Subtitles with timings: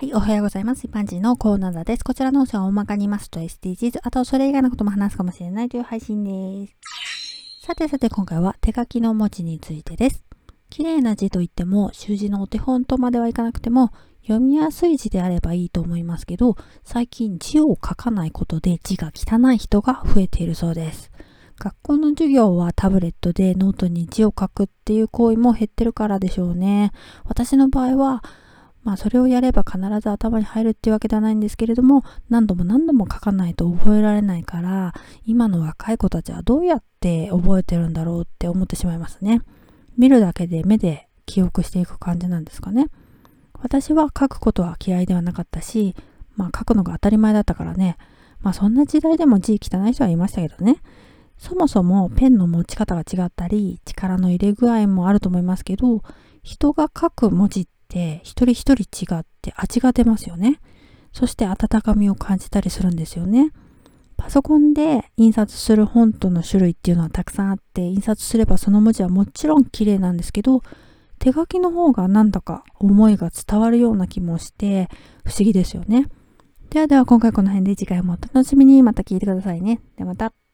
[0.00, 0.86] はい、おはようございます。
[0.86, 2.04] 一般人のコーナーです。
[2.04, 7.66] こちらの音声は大まかに言いますと SDGs、あとそれ以外のことも話すかもしれないという配信です。
[7.66, 10.22] さてさて今回は手書きの文字についてです。
[10.70, 13.90] 綺麗な字といっても習字のお手本とまではいかなくても
[14.22, 16.54] 読みやすい字であればいいと思いますけど、
[16.84, 21.10] 最近字を書かないことで字が汚い人が増えているそうです。
[21.58, 26.92] 学校の授業はタブレットでノートに字を書くっていう行為も減ってるからでしょうね。
[27.24, 28.22] 私の場合は
[28.82, 39.42] まあそれをやれば必ず頭に入るっていうわけではないんですけれども、何度も何度も書かないと覚えられないから、今の若い子たちはどうやって覚えてるんだろうって思ってしまいますね。
[39.96, 42.86] 見るだけで目で記憶していく感じなんですかね。
[43.60, 45.94] 私は書くことは嫌いではなかったし、
[46.36, 47.96] まあ書くのが当たり前だったからね。
[48.40, 50.80] まあそんな時代でも字汚い人はいましたけどね。
[51.36, 56.02] そもそもペンの持ち方が違ったり、力の入れ具合もあると思いますけど、
[56.42, 60.60] 人が書く文字って一人一人違って味が出ますよね。
[61.12, 63.52] そして温かみを感じたりするんですよね。
[64.16, 70.62] パソコンで印刷する本との種類っていうのはたくさんあって印刷すればその文字はもちろん綺麗なんですけど
[71.18, 74.88] 手書きの方がなんだか思いが伝わるような気もして
[75.24, 76.06] 不思議ですよね。
[76.70, 79.80] ではでは今回この辺で次回もお楽しみにまた聞いてくださいね。
[79.96, 80.47] ではまた。